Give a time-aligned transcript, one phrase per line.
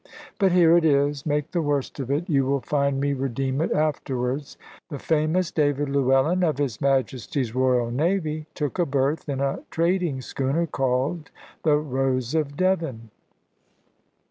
[0.39, 1.27] But here it is.
[1.27, 2.27] Make the worst of it.
[2.27, 4.57] You will find me redeem it afterwards.
[4.89, 10.19] The famous David Llewellyn, of His Majesty's Royal Navy, took a berth in a trading
[10.23, 11.29] schooner, called
[11.61, 13.11] the "Rose of Devon!"